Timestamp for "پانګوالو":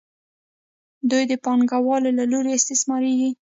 1.43-2.09